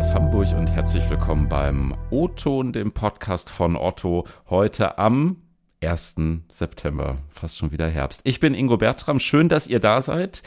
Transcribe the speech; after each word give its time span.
aus 0.00 0.14
Hamburg 0.14 0.48
und 0.56 0.72
herzlich 0.72 1.10
willkommen 1.10 1.46
beim 1.46 1.94
O-Ton, 2.08 2.72
dem 2.72 2.90
Podcast 2.90 3.50
von 3.50 3.76
Otto, 3.76 4.26
heute 4.48 4.96
am 4.96 5.42
1. 5.82 6.14
September, 6.48 7.18
fast 7.28 7.58
schon 7.58 7.70
wieder 7.70 7.86
Herbst. 7.86 8.22
Ich 8.24 8.40
bin 8.40 8.54
Ingo 8.54 8.78
Bertram, 8.78 9.20
schön, 9.20 9.50
dass 9.50 9.66
ihr 9.66 9.78
da 9.78 10.00
seid. 10.00 10.42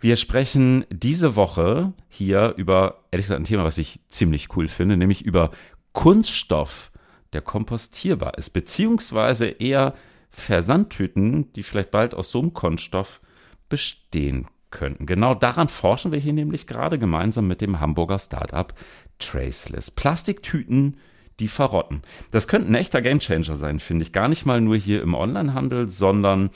Wir 0.00 0.16
sprechen 0.16 0.86
diese 0.88 1.36
Woche 1.36 1.92
hier 2.08 2.54
über, 2.56 3.04
ehrlich 3.10 3.26
gesagt, 3.26 3.42
ein 3.42 3.44
Thema, 3.44 3.64
was 3.64 3.76
ich 3.76 4.00
ziemlich 4.08 4.56
cool 4.56 4.66
finde, 4.66 4.96
nämlich 4.96 5.26
über 5.26 5.50
Kunststoff, 5.92 6.90
der 7.34 7.42
kompostierbar 7.42 8.38
ist, 8.38 8.54
beziehungsweise 8.54 9.48
eher 9.48 9.92
Versandtüten, 10.30 11.52
die 11.52 11.64
vielleicht 11.64 11.90
bald 11.90 12.14
aus 12.14 12.30
so 12.30 12.40
einem 12.40 12.54
Kunststoff 12.54 13.20
bestehen 13.68 14.48
könnten. 14.76 15.06
Genau 15.06 15.34
daran 15.34 15.68
forschen 15.68 16.12
wir 16.12 16.18
hier 16.18 16.34
nämlich 16.34 16.66
gerade 16.66 16.98
gemeinsam 16.98 17.46
mit 17.48 17.62
dem 17.62 17.80
Hamburger 17.80 18.18
Startup 18.18 18.74
Traceless. 19.18 19.90
Plastiktüten, 19.90 20.98
die 21.40 21.48
verrotten. 21.48 22.02
Das 22.30 22.46
könnte 22.46 22.70
ein 22.70 22.74
echter 22.74 23.00
Gamechanger 23.00 23.56
sein, 23.56 23.78
finde 23.78 24.02
ich. 24.02 24.12
Gar 24.12 24.28
nicht 24.28 24.44
mal 24.44 24.60
nur 24.60 24.76
hier 24.76 25.00
im 25.00 25.14
Onlinehandel, 25.14 25.88
sondern 25.88 26.50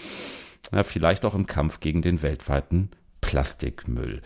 ja, 0.71 0.83
vielleicht 0.83 1.25
auch 1.25 1.35
im 1.35 1.47
Kampf 1.47 1.81
gegen 1.81 2.03
den 2.03 2.21
weltweiten 2.21 2.91
Plastikmüll. 3.23 4.21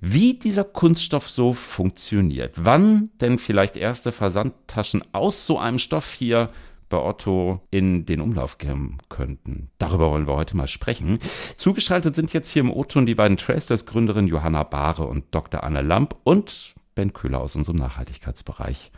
Wie 0.00 0.34
dieser 0.34 0.64
Kunststoff 0.64 1.28
so 1.28 1.52
funktioniert, 1.52 2.54
wann 2.56 3.10
denn 3.20 3.38
vielleicht 3.38 3.76
erste 3.76 4.10
Versandtaschen 4.10 5.04
aus 5.12 5.46
so 5.46 5.58
einem 5.58 5.78
Stoff 5.78 6.12
hier 6.12 6.50
bei 6.88 6.98
Otto 6.98 7.60
in 7.70 8.06
den 8.06 8.20
Umlauf 8.20 8.58
kommen 8.58 8.98
könnten. 9.08 9.70
Darüber 9.78 10.10
wollen 10.10 10.26
wir 10.26 10.36
heute 10.36 10.56
mal 10.56 10.68
sprechen. 10.68 11.18
Zugeschaltet 11.56 12.14
sind 12.14 12.32
jetzt 12.32 12.50
hier 12.50 12.60
im 12.60 12.72
O-Ton 12.72 13.06
die 13.06 13.14
beiden 13.14 13.36
Traceless-Gründerin 13.36 14.26
Johanna 14.26 14.62
Bahre 14.62 15.04
und 15.04 15.24
Dr. 15.32 15.64
Anne 15.64 15.82
Lamp 15.82 16.16
und 16.24 16.74
Ben 16.94 17.12
Köhler 17.12 17.40
aus 17.40 17.56
unserem 17.56 17.76
Nachhaltigkeitsbereich. 17.76 18.92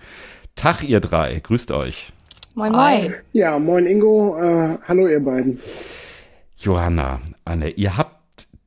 Tag, 0.55 0.83
ihr 0.83 1.01
drei. 1.01 1.41
Grüßt 1.41 1.71
euch. 1.73 2.13
Moin, 2.55 2.73
moin. 2.73 3.15
Ja, 3.33 3.59
moin, 3.59 3.87
Ingo. 3.87 4.37
Äh, 4.37 4.79
hallo, 4.87 5.07
ihr 5.07 5.21
beiden. 5.21 5.61
Johanna, 6.57 7.21
Anne, 7.45 7.71
ihr 7.71 7.97
habt 7.97 8.19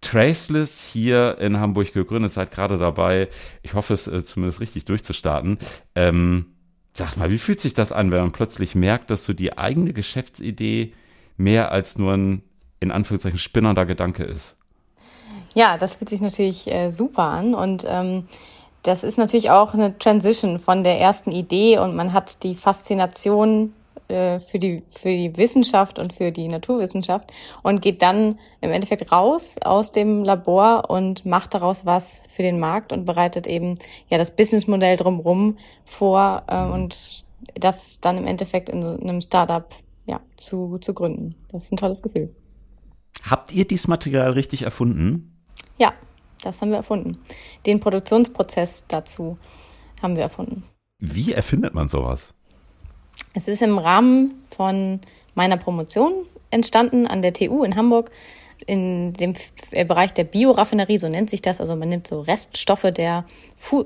Traceless 0.02 0.84
hier 0.84 1.38
in 1.40 1.60
Hamburg 1.60 1.94
gegründet, 1.94 2.32
seid 2.32 2.52
gerade 2.52 2.78
dabei, 2.78 3.30
ich 3.62 3.74
hoffe 3.74 3.94
es 3.94 4.08
äh, 4.08 4.24
zumindest 4.24 4.60
richtig 4.60 4.86
durchzustarten. 4.86 5.58
Ähm, 5.96 6.51
sag 6.94 7.16
mal, 7.18 7.30
wie 7.30 7.38
fühlt 7.38 7.60
sich 7.60 7.74
das 7.74 7.92
an, 7.92 8.12
wenn 8.12 8.22
man 8.22 8.32
plötzlich 8.32 8.76
merkt, 8.76 9.12
dass 9.12 9.24
so 9.24 9.34
die 9.34 9.58
eigene 9.58 9.94
Geschäftsidee 9.94 10.94
mehr 11.38 11.72
als 11.72 11.98
nur 11.98 12.14
ein, 12.14 12.44
in 12.80 12.92
Anführungszeichen, 12.92 13.40
spinnernder 13.40 13.86
Gedanke 13.86 14.24
ist? 14.24 14.56
Ja, 15.54 15.78
das 15.78 15.96
fühlt 15.96 16.10
sich 16.10 16.22
natürlich 16.22 16.72
äh, 16.72 16.92
super 16.92 17.24
an 17.24 17.54
und 17.54 17.86
ähm, 17.88 18.28
das 18.84 19.04
ist 19.04 19.18
natürlich 19.18 19.52
auch 19.52 19.74
eine 19.74 19.98
Transition 19.98 20.60
von 20.60 20.84
der 20.84 21.00
ersten 21.00 21.32
Idee 21.32 21.78
und 21.78 21.96
man 21.96 22.14
hat 22.14 22.44
die 22.44 22.56
Faszination 22.56 23.74
äh, 24.12 24.40
für 24.40 24.60
die, 24.60 24.84
für 24.90 25.10
die 25.10 25.36
Wissenschaft 25.38 25.98
und 25.98 26.14
für 26.14 26.32
die 26.32 26.48
Naturwissenschaft 26.48 27.32
und 27.64 27.82
geht 27.82 28.02
dann 28.02 28.38
im 28.62 28.72
Endeffekt 28.72 29.12
raus 29.12 29.56
aus 29.64 29.92
dem 29.92 30.24
Labor 30.24 30.90
und 30.90 31.26
macht 31.26 31.54
daraus 31.54 31.86
was 31.86 32.22
für 32.30 32.44
den 32.44 32.60
Markt 32.60 32.92
und 32.92 33.06
bereitet 33.06 33.48
eben 33.48 33.80
ja 34.10 34.18
das 34.18 34.36
Businessmodell 34.36 34.98
drumherum 34.98 35.58
vor 35.86 36.44
äh, 36.48 36.64
und 36.64 37.26
das 37.56 38.00
dann 38.02 38.18
im 38.18 38.28
Endeffekt 38.28 38.70
in 38.70 38.82
so 38.82 39.00
einem 39.00 39.22
Startup 39.22 39.74
ja, 40.06 40.20
zu, 40.38 40.78
zu 40.80 40.94
gründen. 40.94 41.36
Das 41.52 41.64
ist 41.64 41.72
ein 41.72 41.78
tolles 41.78 42.02
Gefühl. 42.02 42.36
Habt 43.24 43.54
ihr 43.54 43.66
dieses 43.68 43.88
Material 43.88 44.32
richtig 44.32 44.64
erfunden? 44.64 45.44
Ja, 45.78 45.94
das 46.44 46.62
haben 46.62 46.70
wir 46.70 46.78
erfunden. 46.78 47.18
Den 47.66 47.80
Produktionsprozess 47.80 48.86
dazu 48.88 49.38
haben 50.02 50.16
wir 50.16 50.24
erfunden. 50.24 50.64
Wie 51.00 51.34
erfindet 51.34 51.74
man 51.74 51.88
sowas? 51.88 52.34
Es 53.34 53.48
ist 53.48 53.62
im 53.62 53.78
Rahmen 53.78 54.44
von 54.56 55.00
meiner 55.36 55.58
Promotion 55.58 56.14
entstanden 56.50 57.08
an 57.08 57.22
der 57.22 57.34
TU 57.34 57.64
in 57.64 57.76
Hamburg 57.76 58.12
in 58.66 59.14
dem 59.14 59.34
äh, 59.72 59.86
Bereich 59.86 60.14
der 60.14 60.24
Bioraffinerie, 60.24 60.98
so 60.98 61.10
nennt 61.10 61.30
sich 61.30 61.42
das. 61.42 61.60
Also 61.60 61.76
man 61.76 61.90
nimmt 61.90 62.08
so 62.08 62.22
Reststoffe 62.22 62.88
der, 62.94 63.26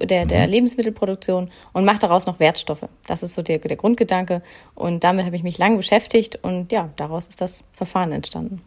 der, 0.02 0.26
der 0.26 0.46
mhm. 0.46 0.52
Lebensmittelproduktion 0.52 1.50
und 1.74 1.86
macht 1.86 2.04
daraus 2.04 2.26
noch 2.26 2.40
Wertstoffe. 2.40 2.88
Das 3.08 3.24
ist 3.24 3.36
so 3.36 3.42
der, 3.42 3.60
der 3.60 3.78
Grundgedanke. 3.78 4.42
Und 4.74 5.04
damit 5.04 5.26
habe 5.26 5.36
ich 5.36 5.44
mich 5.44 5.58
lange 5.58 5.78
beschäftigt 5.78 6.40
und 6.42 6.72
ja, 6.72 6.90
daraus 6.96 7.28
ist 7.28 7.42
das 7.42 7.64
Verfahren 7.74 8.12
entstanden. 8.12 8.62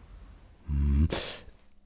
Mhm. 0.67 1.07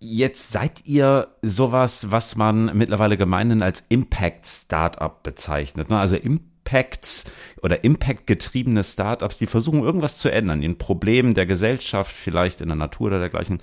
Jetzt 0.06 0.52
seid 0.52 0.86
ihr 0.86 1.30
sowas, 1.42 2.12
was 2.12 2.36
man 2.36 2.78
mittlerweile 2.78 3.16
gemeinhin 3.16 3.62
als 3.62 3.86
Impact 3.88 4.46
Startup 4.46 5.24
bezeichnet. 5.24 5.90
Ne? 5.90 5.98
Also 5.98 6.18
Impacts 6.64 7.26
oder 7.62 7.84
Impact-getriebene 7.84 8.84
Startups, 8.84 9.38
die 9.38 9.46
versuchen 9.46 9.84
irgendwas 9.84 10.18
zu 10.18 10.32
ändern, 10.32 10.64
in 10.64 10.78
Problemen 10.78 11.34
der 11.34 11.46
Gesellschaft, 11.46 12.14
vielleicht 12.14 12.62
in 12.62 12.68
der 12.68 12.78
Natur 12.78 13.08
oder 13.08 13.20
dergleichen 13.20 13.62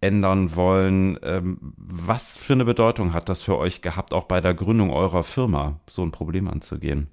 ändern 0.00 0.56
wollen. 0.56 1.18
Ähm, 1.22 1.58
was 1.76 2.38
für 2.38 2.54
eine 2.54 2.64
Bedeutung 2.64 3.12
hat 3.12 3.28
das 3.28 3.42
für 3.42 3.56
euch 3.58 3.82
gehabt, 3.82 4.12
auch 4.12 4.24
bei 4.24 4.40
der 4.40 4.54
Gründung 4.54 4.90
eurer 4.90 5.22
Firma, 5.22 5.78
so 5.88 6.02
ein 6.02 6.10
Problem 6.10 6.48
anzugehen? 6.48 7.08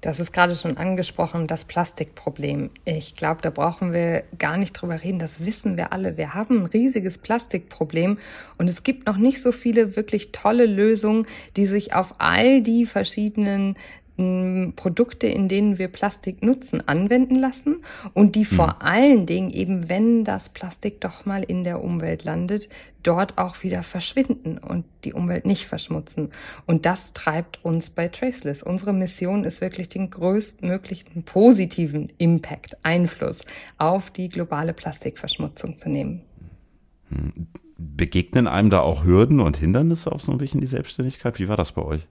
Das 0.00 0.20
ist 0.20 0.32
gerade 0.32 0.54
schon 0.54 0.76
angesprochen, 0.76 1.46
das 1.46 1.64
Plastikproblem. 1.64 2.68
Ich 2.84 3.14
glaube, 3.14 3.40
da 3.40 3.48
brauchen 3.48 3.94
wir 3.94 4.24
gar 4.38 4.58
nicht 4.58 4.72
drüber 4.72 5.02
reden. 5.02 5.18
Das 5.18 5.46
wissen 5.46 5.78
wir 5.78 5.94
alle. 5.94 6.18
Wir 6.18 6.34
haben 6.34 6.60
ein 6.60 6.66
riesiges 6.66 7.16
Plastikproblem 7.16 8.18
und 8.58 8.68
es 8.68 8.82
gibt 8.82 9.06
noch 9.06 9.16
nicht 9.16 9.40
so 9.40 9.50
viele 9.50 9.96
wirklich 9.96 10.30
tolle 10.30 10.66
Lösungen, 10.66 11.26
die 11.56 11.66
sich 11.66 11.94
auf 11.94 12.16
all 12.18 12.60
die 12.60 12.84
verschiedenen 12.84 13.78
Produkte, 14.16 15.26
in 15.26 15.48
denen 15.48 15.78
wir 15.78 15.88
Plastik 15.88 16.44
nutzen, 16.44 16.86
anwenden 16.86 17.34
lassen 17.34 17.82
und 18.12 18.36
die 18.36 18.44
vor 18.44 18.74
hm. 18.74 18.86
allen 18.86 19.26
Dingen 19.26 19.50
eben, 19.50 19.88
wenn 19.88 20.24
das 20.24 20.50
Plastik 20.50 21.00
doch 21.00 21.26
mal 21.26 21.42
in 21.42 21.64
der 21.64 21.82
Umwelt 21.82 22.22
landet, 22.22 22.68
dort 23.02 23.38
auch 23.38 23.64
wieder 23.64 23.82
verschwinden 23.82 24.58
und 24.58 24.84
die 25.02 25.14
Umwelt 25.14 25.46
nicht 25.46 25.66
verschmutzen. 25.66 26.30
Und 26.64 26.86
das 26.86 27.12
treibt 27.12 27.64
uns 27.64 27.90
bei 27.90 28.06
Traceless. 28.06 28.62
Unsere 28.62 28.92
Mission 28.92 29.42
ist 29.42 29.60
wirklich 29.60 29.88
den 29.88 30.10
größtmöglichen 30.10 31.24
positiven 31.24 32.12
Impact, 32.16 32.76
Einfluss 32.84 33.44
auf 33.78 34.10
die 34.10 34.28
globale 34.28 34.74
Plastikverschmutzung 34.74 35.76
zu 35.76 35.90
nehmen. 35.90 36.22
Hm. 37.08 37.48
Begegnen 37.76 38.46
einem 38.46 38.70
da 38.70 38.78
auch 38.78 39.04
Hürden 39.04 39.40
und 39.40 39.56
Hindernisse 39.56 40.12
auf 40.12 40.22
so 40.22 40.30
einem 40.30 40.40
Weg 40.40 40.54
in 40.54 40.60
die 40.60 40.68
Selbstständigkeit? 40.68 41.40
Wie 41.40 41.48
war 41.48 41.56
das 41.56 41.72
bei 41.72 41.82
euch? 41.82 42.06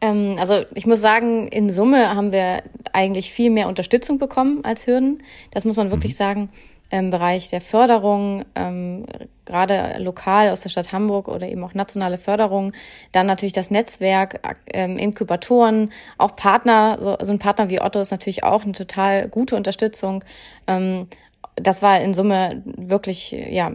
Ähm, 0.00 0.36
also 0.38 0.64
ich 0.74 0.86
muss 0.86 1.00
sagen, 1.00 1.48
in 1.48 1.70
Summe 1.70 2.14
haben 2.14 2.32
wir 2.32 2.62
eigentlich 2.92 3.32
viel 3.32 3.50
mehr 3.50 3.68
Unterstützung 3.68 4.18
bekommen 4.18 4.64
als 4.64 4.86
Hürden. 4.86 5.22
Das 5.50 5.64
muss 5.64 5.76
man 5.76 5.90
wirklich 5.90 6.12
mhm. 6.12 6.16
sagen. 6.16 6.48
Im 6.90 7.10
Bereich 7.10 7.48
der 7.48 7.62
Förderung, 7.62 8.44
ähm, 8.54 9.06
gerade 9.46 9.96
lokal 9.98 10.50
aus 10.50 10.60
der 10.60 10.68
Stadt 10.68 10.92
Hamburg 10.92 11.28
oder 11.28 11.48
eben 11.48 11.64
auch 11.64 11.74
nationale 11.74 12.18
Förderung, 12.18 12.72
dann 13.10 13.26
natürlich 13.26 13.54
das 13.54 13.70
Netzwerk, 13.70 14.40
ähm, 14.72 14.96
Inkubatoren, 14.96 15.90
auch 16.18 16.36
Partner, 16.36 16.98
so, 17.00 17.16
so 17.20 17.32
ein 17.32 17.38
Partner 17.40 17.68
wie 17.68 17.80
Otto 17.80 18.00
ist 18.00 18.12
natürlich 18.12 18.44
auch 18.44 18.62
eine 18.62 18.72
total 18.72 19.28
gute 19.28 19.56
Unterstützung. 19.56 20.22
Ähm, 20.68 21.08
das 21.56 21.82
war 21.82 22.00
in 22.00 22.14
Summe 22.14 22.62
wirklich, 22.64 23.32
ja, 23.32 23.72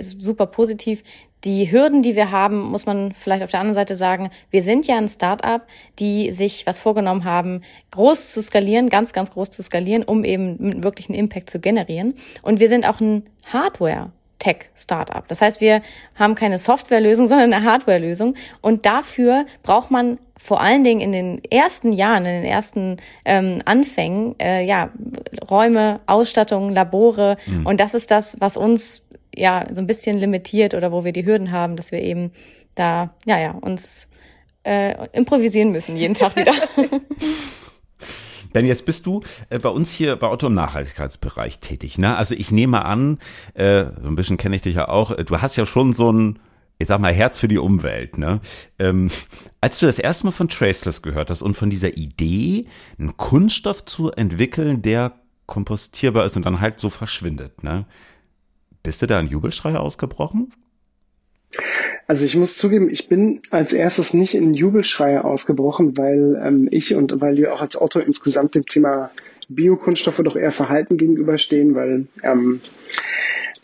super 0.00 0.46
positiv 0.46 1.02
die 1.44 1.70
Hürden, 1.70 2.02
die 2.02 2.16
wir 2.16 2.30
haben, 2.30 2.60
muss 2.60 2.86
man 2.86 3.12
vielleicht 3.12 3.44
auf 3.44 3.50
der 3.50 3.60
anderen 3.60 3.74
Seite 3.74 3.94
sagen, 3.94 4.30
wir 4.50 4.62
sind 4.62 4.86
ja 4.86 4.96
ein 4.96 5.08
Startup, 5.08 5.62
die 5.98 6.32
sich 6.32 6.66
was 6.66 6.78
vorgenommen 6.78 7.24
haben, 7.24 7.62
groß 7.90 8.32
zu 8.32 8.42
skalieren, 8.42 8.88
ganz, 8.88 9.12
ganz 9.12 9.30
groß 9.30 9.50
zu 9.50 9.62
skalieren, 9.62 10.02
um 10.02 10.24
eben 10.24 10.82
wirklich 10.82 11.08
einen 11.08 11.18
Impact 11.18 11.50
zu 11.50 11.60
generieren. 11.60 12.14
Und 12.42 12.60
wir 12.60 12.68
sind 12.68 12.88
auch 12.88 13.00
ein 13.00 13.24
Hardware. 13.52 14.10
Tech-Startup. 14.40 15.26
Das 15.28 15.40
heißt, 15.40 15.62
wir 15.62 15.80
haben 16.16 16.34
keine 16.34 16.58
Softwarelösung, 16.58 17.26
sondern 17.28 17.52
eine 17.52 17.64
Hardwarelösung. 17.64 18.34
Und 18.60 18.84
dafür 18.84 19.46
braucht 19.62 19.90
man 19.90 20.18
vor 20.36 20.60
allen 20.60 20.84
Dingen 20.84 21.00
in 21.00 21.12
den 21.12 21.42
ersten 21.44 21.92
Jahren, 21.92 22.26
in 22.26 22.42
den 22.42 22.44
ersten 22.44 22.98
ähm, 23.24 23.62
Anfängen, 23.64 24.38
äh, 24.38 24.62
ja, 24.62 24.90
Räume, 25.48 26.00
Ausstattung, 26.06 26.70
Labore. 26.70 27.38
Mhm. 27.46 27.64
Und 27.64 27.80
das 27.80 27.94
ist 27.94 28.10
das, 28.10 28.38
was 28.40 28.58
uns 28.58 29.03
ja 29.36 29.66
so 29.72 29.80
ein 29.80 29.86
bisschen 29.86 30.18
limitiert 30.18 30.74
oder 30.74 30.92
wo 30.92 31.04
wir 31.04 31.12
die 31.12 31.26
Hürden 31.26 31.52
haben, 31.52 31.76
dass 31.76 31.92
wir 31.92 32.00
eben 32.00 32.32
da 32.74 33.14
ja 33.24 33.38
ja 33.38 33.52
uns 33.52 34.08
äh, 34.64 35.06
improvisieren 35.12 35.72
müssen 35.72 35.96
jeden 35.96 36.14
Tag 36.14 36.36
wieder. 36.36 36.54
Ben, 38.54 38.66
jetzt 38.66 38.86
bist 38.86 39.04
du 39.04 39.20
äh, 39.50 39.58
bei 39.58 39.68
uns 39.68 39.90
hier 39.90 40.14
bei 40.14 40.28
Otto 40.28 40.46
im 40.46 40.54
Nachhaltigkeitsbereich 40.54 41.58
tätig. 41.58 41.98
Ne? 41.98 42.16
Also 42.16 42.36
ich 42.36 42.52
nehme 42.52 42.84
an, 42.84 43.18
äh, 43.54 43.86
so 44.00 44.06
ein 44.06 44.14
bisschen 44.14 44.36
kenne 44.36 44.54
ich 44.54 44.62
dich 44.62 44.76
ja 44.76 44.88
auch, 44.88 45.10
äh, 45.10 45.24
du 45.24 45.42
hast 45.42 45.56
ja 45.56 45.66
schon 45.66 45.92
so 45.92 46.12
ein, 46.12 46.38
ich 46.78 46.86
sag 46.86 47.00
mal, 47.00 47.12
Herz 47.12 47.36
für 47.36 47.48
die 47.48 47.58
Umwelt. 47.58 48.16
Ne? 48.16 48.40
Ähm, 48.78 49.10
als 49.60 49.80
du 49.80 49.86
das 49.86 49.98
erste 49.98 50.26
Mal 50.26 50.30
von 50.30 50.48
Traceless 50.48 51.02
gehört 51.02 51.30
hast 51.30 51.42
und 51.42 51.54
von 51.54 51.68
dieser 51.68 51.96
Idee, 51.96 52.68
einen 52.96 53.16
Kunststoff 53.16 53.84
zu 53.86 54.12
entwickeln, 54.12 54.82
der 54.82 55.14
kompostierbar 55.46 56.24
ist 56.24 56.36
und 56.36 56.46
dann 56.46 56.60
halt 56.60 56.78
so 56.78 56.90
verschwindet, 56.90 57.64
ne? 57.64 57.86
Bist 58.84 59.00
du 59.00 59.06
da 59.06 59.18
ein 59.18 59.28
Jubelschrei 59.28 59.76
ausgebrochen? 59.76 60.52
Also 62.06 62.26
ich 62.26 62.36
muss 62.36 62.58
zugeben, 62.58 62.90
ich 62.90 63.08
bin 63.08 63.40
als 63.50 63.72
erstes 63.72 64.12
nicht 64.12 64.34
in 64.34 64.52
Jubelschreie 64.52 65.24
ausgebrochen, 65.24 65.96
weil 65.96 66.38
ähm, 66.44 66.68
ich 66.70 66.94
und 66.94 67.20
weil 67.22 67.36
wir 67.36 67.54
auch 67.54 67.62
als 67.62 67.80
Otto 67.80 67.98
insgesamt 67.98 68.54
dem 68.54 68.66
Thema 68.66 69.10
Biokunststoffe 69.48 70.20
doch 70.22 70.36
eher 70.36 70.50
verhalten 70.50 70.98
gegenüberstehen, 70.98 71.74
weil 71.74 72.08
ähm, 72.22 72.60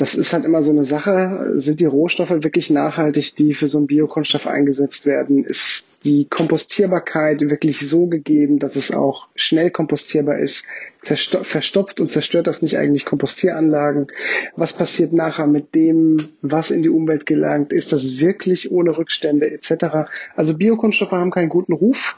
das 0.00 0.14
ist 0.14 0.32
halt 0.32 0.46
immer 0.46 0.62
so 0.62 0.70
eine 0.70 0.84
Sache. 0.84 1.52
Sind 1.56 1.78
die 1.78 1.84
Rohstoffe 1.84 2.30
wirklich 2.30 2.70
nachhaltig, 2.70 3.36
die 3.36 3.52
für 3.52 3.68
so 3.68 3.76
einen 3.76 3.86
Biokunststoff 3.86 4.46
eingesetzt 4.46 5.04
werden? 5.04 5.44
Ist 5.44 5.88
die 6.04 6.24
Kompostierbarkeit 6.24 7.42
wirklich 7.42 7.86
so 7.86 8.06
gegeben, 8.06 8.58
dass 8.58 8.76
es 8.76 8.92
auch 8.92 9.28
schnell 9.34 9.70
kompostierbar 9.70 10.38
ist? 10.38 10.64
verstopft 11.02 11.98
und 11.98 12.10
zerstört 12.10 12.46
das 12.46 12.62
nicht 12.62 12.76
eigentlich 12.76 13.04
Kompostieranlagen? 13.04 14.08
Was 14.56 14.74
passiert 14.74 15.12
nachher 15.12 15.46
mit 15.46 15.74
dem, 15.74 16.28
was 16.42 16.70
in 16.70 16.82
die 16.82 16.90
Umwelt 16.90 17.24
gelangt? 17.24 17.72
Ist 17.72 17.92
das 17.92 18.18
wirklich 18.18 18.70
ohne 18.70 18.96
Rückstände 18.96 19.50
etc.? 19.50 20.10
Also 20.36 20.56
Biokunststoffe 20.56 21.12
haben 21.12 21.30
keinen 21.30 21.48
guten 21.48 21.72
Ruf. 21.72 22.16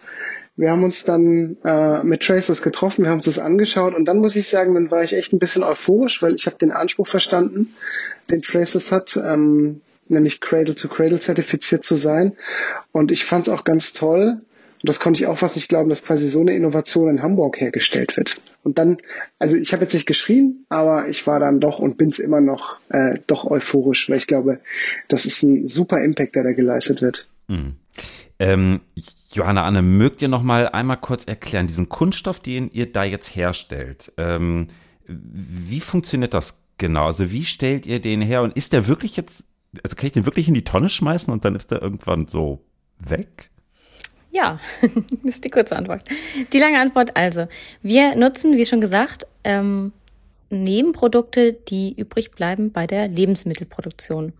Wir 0.56 0.70
haben 0.70 0.84
uns 0.84 1.04
dann 1.04 1.56
äh, 1.64 2.02
mit 2.02 2.22
Traces 2.22 2.60
getroffen, 2.62 3.04
wir 3.04 3.10
haben 3.10 3.18
uns 3.18 3.24
das 3.24 3.38
angeschaut 3.38 3.94
und 3.94 4.04
dann 4.06 4.18
muss 4.18 4.36
ich 4.36 4.48
sagen, 4.48 4.74
dann 4.74 4.90
war 4.90 5.02
ich 5.02 5.14
echt 5.14 5.32
ein 5.32 5.38
bisschen 5.38 5.62
euphorisch, 5.62 6.22
weil 6.22 6.34
ich 6.34 6.46
habe 6.46 6.58
den 6.58 6.72
Anspruch 6.72 7.06
verstanden, 7.06 7.74
den 8.30 8.42
Traces 8.42 8.92
hat, 8.92 9.16
ähm, 9.16 9.80
nämlich 10.08 10.40
Cradle 10.40 10.74
to 10.74 10.88
Cradle 10.88 11.20
zertifiziert 11.20 11.84
zu 11.84 11.94
sein. 11.94 12.36
Und 12.90 13.10
ich 13.10 13.24
fand 13.24 13.46
es 13.46 13.52
auch 13.52 13.64
ganz 13.64 13.94
toll, 13.94 14.40
und 14.82 14.88
das 14.88 14.98
konnte 14.98 15.22
ich 15.22 15.28
auch 15.28 15.38
fast 15.38 15.54
nicht 15.54 15.68
glauben, 15.68 15.88
dass 15.88 16.04
quasi 16.04 16.28
so 16.28 16.40
eine 16.40 16.56
Innovation 16.56 17.08
in 17.08 17.22
Hamburg 17.22 17.60
hergestellt 17.60 18.16
wird. 18.16 18.40
Und 18.64 18.78
dann, 18.78 18.98
also 19.38 19.56
ich 19.56 19.72
habe 19.72 19.84
jetzt 19.84 19.94
nicht 19.94 20.06
geschrien, 20.06 20.66
aber 20.68 21.08
ich 21.08 21.24
war 21.28 21.38
dann 21.38 21.60
doch 21.60 21.78
und 21.78 21.98
bin 21.98 22.08
es 22.08 22.18
immer 22.18 22.40
noch 22.40 22.78
äh, 22.88 23.18
doch 23.28 23.44
euphorisch, 23.44 24.10
weil 24.10 24.16
ich 24.16 24.26
glaube, 24.26 24.58
das 25.08 25.24
ist 25.24 25.42
ein 25.44 25.68
super 25.68 26.02
Impact, 26.02 26.34
der 26.34 26.42
da 26.42 26.52
geleistet 26.52 27.00
wird. 27.00 27.28
Mhm. 27.46 27.76
Ähm, 28.42 28.80
Johanna 29.32 29.64
Anne, 29.64 29.82
mögt 29.82 30.20
ihr 30.20 30.26
noch 30.26 30.42
mal 30.42 30.68
einmal 30.68 30.96
kurz 30.96 31.24
erklären, 31.26 31.68
diesen 31.68 31.88
Kunststoff, 31.88 32.40
den 32.40 32.68
ihr 32.72 32.92
da 32.92 33.04
jetzt 33.04 33.36
herstellt, 33.36 34.10
ähm, 34.16 34.66
wie 35.06 35.78
funktioniert 35.78 36.34
das 36.34 36.64
genau? 36.76 37.06
Also 37.06 37.30
wie 37.30 37.44
stellt 37.44 37.86
ihr 37.86 38.00
den 38.00 38.20
her 38.20 38.42
und 38.42 38.56
ist 38.56 38.72
der 38.72 38.88
wirklich 38.88 39.16
jetzt, 39.16 39.46
also 39.84 39.94
kann 39.94 40.06
ich 40.06 40.12
den 40.12 40.26
wirklich 40.26 40.48
in 40.48 40.54
die 40.54 40.64
Tonne 40.64 40.88
schmeißen 40.88 41.32
und 41.32 41.44
dann 41.44 41.54
ist 41.54 41.70
der 41.70 41.82
irgendwann 41.82 42.26
so 42.26 42.64
weg? 42.98 43.50
Ja, 44.32 44.58
das 45.22 45.36
ist 45.36 45.44
die 45.44 45.50
kurze 45.50 45.76
Antwort. 45.76 46.02
Die 46.52 46.58
lange 46.58 46.80
Antwort 46.80 47.16
also, 47.16 47.46
wir 47.80 48.16
nutzen, 48.16 48.56
wie 48.56 48.66
schon 48.66 48.80
gesagt, 48.80 49.24
ähm, 49.44 49.92
Nebenprodukte, 50.50 51.52
die 51.52 51.94
übrig 51.96 52.32
bleiben 52.32 52.72
bei 52.72 52.88
der 52.88 53.06
Lebensmittelproduktion. 53.06 54.32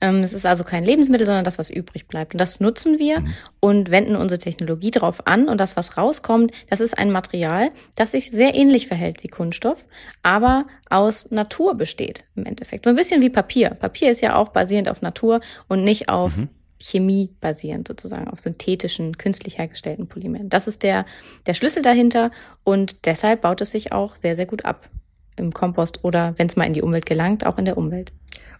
Ähm, 0.00 0.22
es 0.22 0.32
ist 0.32 0.46
also 0.46 0.64
kein 0.64 0.84
Lebensmittel, 0.84 1.26
sondern 1.26 1.44
das, 1.44 1.58
was 1.58 1.70
übrig 1.70 2.06
bleibt. 2.08 2.34
Und 2.34 2.40
das 2.40 2.60
nutzen 2.60 2.98
wir 2.98 3.20
mhm. 3.20 3.34
und 3.60 3.90
wenden 3.90 4.16
unsere 4.16 4.38
Technologie 4.38 4.90
darauf 4.90 5.26
an. 5.26 5.48
Und 5.48 5.58
das, 5.58 5.76
was 5.76 5.96
rauskommt, 5.96 6.52
das 6.68 6.80
ist 6.80 6.98
ein 6.98 7.10
Material, 7.10 7.70
das 7.94 8.12
sich 8.12 8.30
sehr 8.30 8.54
ähnlich 8.54 8.86
verhält 8.86 9.22
wie 9.22 9.28
Kunststoff, 9.28 9.84
aber 10.22 10.66
aus 10.90 11.30
Natur 11.30 11.74
besteht 11.74 12.24
im 12.34 12.44
Endeffekt. 12.44 12.84
So 12.84 12.90
ein 12.90 12.96
bisschen 12.96 13.22
wie 13.22 13.30
Papier. 13.30 13.70
Papier 13.70 14.10
ist 14.10 14.20
ja 14.20 14.36
auch 14.36 14.48
basierend 14.48 14.88
auf 14.88 15.02
Natur 15.02 15.40
und 15.68 15.84
nicht 15.84 16.08
auf 16.08 16.36
mhm. 16.36 16.48
Chemie 16.78 17.30
basierend 17.40 17.88
sozusagen, 17.88 18.28
auf 18.28 18.40
synthetischen, 18.40 19.16
künstlich 19.16 19.58
hergestellten 19.58 20.08
Polymeren. 20.08 20.50
Das 20.50 20.66
ist 20.66 20.82
der, 20.82 21.06
der 21.46 21.54
Schlüssel 21.54 21.82
dahinter 21.82 22.30
und 22.62 23.06
deshalb 23.06 23.42
baut 23.42 23.60
es 23.60 23.70
sich 23.70 23.92
auch 23.92 24.16
sehr, 24.16 24.34
sehr 24.34 24.46
gut 24.46 24.64
ab 24.64 24.90
im 25.36 25.52
Kompost 25.52 26.04
oder 26.04 26.34
wenn 26.36 26.46
es 26.46 26.56
mal 26.56 26.66
in 26.66 26.74
die 26.74 26.82
Umwelt 26.82 27.06
gelangt, 27.06 27.46
auch 27.46 27.58
in 27.58 27.64
der 27.64 27.78
Umwelt. 27.78 28.12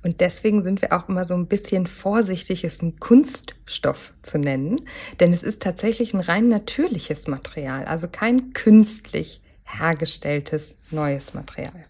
Und 0.04 0.20
deswegen 0.20 0.62
sind 0.62 0.82
wir 0.82 0.92
auch 0.92 1.08
immer 1.08 1.24
so 1.24 1.34
ein 1.34 1.46
bisschen 1.46 1.86
vorsichtig, 1.86 2.62
es 2.62 2.80
einen 2.80 3.00
Kunststoff 3.00 4.12
zu 4.22 4.38
nennen, 4.38 4.76
denn 5.18 5.32
es 5.32 5.42
ist 5.42 5.62
tatsächlich 5.62 6.12
ein 6.12 6.20
rein 6.20 6.48
natürliches 6.48 7.26
Material, 7.26 7.86
also 7.86 8.06
kein 8.08 8.52
künstlich 8.52 9.40
hergestelltes 9.64 10.76
neues 10.90 11.32
Material. 11.32 11.86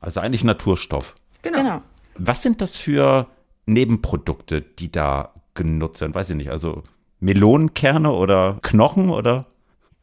Also 0.00 0.20
eigentlich 0.20 0.44
Naturstoff. 0.44 1.14
Genau. 1.42 1.58
genau. 1.58 1.82
Was 2.14 2.42
sind 2.42 2.60
das 2.60 2.76
für 2.76 3.26
Nebenprodukte, 3.64 4.60
die 4.60 4.92
da 4.92 5.32
genutzt 5.54 6.02
werden? 6.02 6.14
Weiß 6.14 6.28
ich 6.28 6.36
nicht, 6.36 6.50
also 6.50 6.82
Melonenkerne 7.20 8.12
oder 8.12 8.58
Knochen 8.62 9.08
oder? 9.08 9.46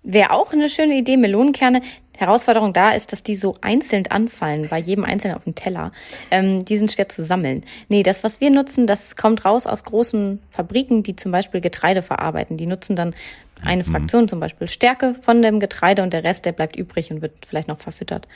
Wäre 0.02 0.32
auch 0.32 0.52
eine 0.52 0.70
schöne 0.70 0.98
Idee, 0.98 1.18
Melonenkerne. 1.18 1.82
Herausforderung 2.18 2.74
da 2.74 2.92
ist, 2.92 3.12
dass 3.12 3.24
die 3.24 3.36
so 3.36 3.56
einzeln 3.62 4.08
anfallen, 4.08 4.68
bei 4.70 4.78
jedem 4.78 5.04
Einzelnen 5.04 5.36
auf 5.36 5.44
dem 5.44 5.56
Teller. 5.56 5.92
Ähm, 6.32 6.64
die 6.64 6.78
sind 6.78 6.92
schwer 6.92 7.10
zu 7.10 7.24
sammeln. 7.24 7.64
Nee, 7.90 8.04
das, 8.04 8.24
was 8.24 8.40
wir 8.40 8.50
nutzen, 8.50 8.88
das 8.88 9.16
kommt 9.16 9.46
raus 9.46 9.66
aus 9.66 9.84
großen 9.84 10.40
Fabriken, 10.52 11.04
die 11.04 11.16
zum 11.16 11.32
Beispiel 11.32 11.62
Getreide 11.62 12.02
verarbeiten. 12.02 12.58
Die 12.58 12.68
nutzen 12.68 12.96
dann 12.96 13.16
eine 13.62 13.84
mhm. 13.84 13.92
Fraktion, 13.92 14.28
zum 14.28 14.40
Beispiel 14.40 14.68
Stärke 14.68 15.16
von 15.22 15.42
dem 15.42 15.60
Getreide 15.60 16.04
und 16.04 16.14
der 16.14 16.24
Rest, 16.24 16.46
der 16.46 16.52
bleibt 16.52 16.76
übrig 16.76 17.12
und 17.12 17.22
wird 17.22 17.46
vielleicht 17.46 17.68
noch 17.68 17.80
verfüttert. 17.80 18.28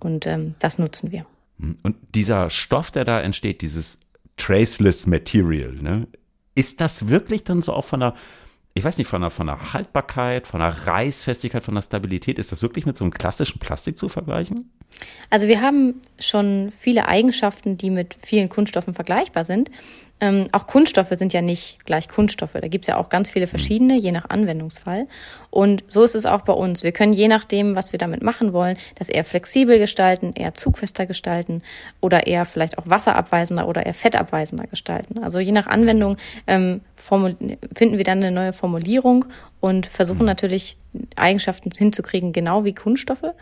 Und 0.00 0.26
ähm, 0.26 0.54
das 0.58 0.78
nutzen 0.78 1.12
wir. 1.12 1.26
Mhm. 1.58 1.78
Und 1.82 1.96
dieser 2.14 2.50
Stoff, 2.50 2.90
der 2.90 3.04
da 3.04 3.20
entsteht, 3.20 3.62
dieses 3.62 4.00
Traceless 4.36 5.06
Material, 5.06 5.72
ne, 5.72 6.06
ist 6.54 6.80
das 6.80 7.08
wirklich 7.08 7.44
dann 7.44 7.62
so 7.62 7.72
auch 7.72 7.84
von 7.84 8.00
der 8.00 8.14
ich 8.76 8.84
weiß 8.84 8.98
nicht, 8.98 9.06
von 9.06 9.22
der, 9.22 9.30
von 9.30 9.46
der 9.46 9.72
Haltbarkeit, 9.72 10.46
von 10.46 10.60
der 10.60 10.68
Reißfestigkeit, 10.68 11.64
von 11.64 11.74
der 11.74 11.80
Stabilität, 11.80 12.38
ist 12.38 12.52
das 12.52 12.60
wirklich 12.60 12.84
mit 12.84 12.94
so 12.94 13.04
einem 13.04 13.10
klassischen 13.10 13.58
Plastik 13.58 13.96
zu 13.96 14.10
vergleichen? 14.10 14.70
Also 15.30 15.48
wir 15.48 15.62
haben 15.62 16.02
schon 16.20 16.70
viele 16.70 17.08
Eigenschaften, 17.08 17.78
die 17.78 17.88
mit 17.88 18.14
vielen 18.22 18.50
Kunststoffen 18.50 18.92
vergleichbar 18.92 19.44
sind. 19.44 19.70
Ähm, 20.18 20.46
auch 20.52 20.66
Kunststoffe 20.66 21.10
sind 21.10 21.34
ja 21.34 21.42
nicht 21.42 21.84
gleich 21.84 22.08
Kunststoffe. 22.08 22.54
Da 22.54 22.68
gibt's 22.68 22.88
ja 22.88 22.96
auch 22.96 23.10
ganz 23.10 23.28
viele 23.28 23.46
verschiedene, 23.46 23.96
je 23.96 24.12
nach 24.12 24.30
Anwendungsfall. 24.30 25.06
Und 25.50 25.84
so 25.88 26.04
ist 26.04 26.14
es 26.14 26.24
auch 26.24 26.40
bei 26.40 26.54
uns. 26.54 26.82
Wir 26.82 26.92
können 26.92 27.12
je 27.12 27.28
nachdem, 27.28 27.76
was 27.76 27.92
wir 27.92 27.98
damit 27.98 28.22
machen 28.22 28.54
wollen, 28.54 28.78
das 28.94 29.10
eher 29.10 29.24
flexibel 29.24 29.78
gestalten, 29.78 30.32
eher 30.34 30.54
zugfester 30.54 31.04
gestalten 31.04 31.62
oder 32.00 32.26
eher 32.26 32.46
vielleicht 32.46 32.78
auch 32.78 32.84
wasserabweisender 32.86 33.68
oder 33.68 33.84
eher 33.84 33.94
fettabweisender 33.94 34.66
gestalten. 34.66 35.18
Also 35.22 35.38
je 35.38 35.52
nach 35.52 35.66
Anwendung 35.66 36.16
ähm, 36.46 36.80
finden 36.96 37.98
wir 37.98 38.04
dann 38.04 38.18
eine 38.18 38.32
neue 38.32 38.54
Formulierung 38.54 39.26
und 39.60 39.86
versuchen 39.86 40.20
mhm. 40.20 40.26
natürlich 40.26 40.78
Eigenschaften 41.16 41.70
hinzukriegen, 41.76 42.32
genau 42.32 42.64
wie 42.64 42.74
Kunststoffe, 42.74 43.34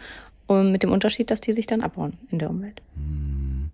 und 0.46 0.72
mit 0.72 0.82
dem 0.82 0.92
Unterschied, 0.92 1.30
dass 1.30 1.40
die 1.40 1.52
sich 1.52 1.66
dann 1.66 1.82
abbauen 1.82 2.18
in 2.30 2.38
der 2.40 2.50
Umwelt. 2.50 2.82
Mhm. 2.96 3.70